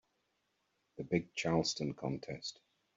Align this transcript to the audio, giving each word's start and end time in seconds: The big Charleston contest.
The 0.97 1.03
big 1.03 1.35
Charleston 1.35 1.93
contest. 1.93 2.59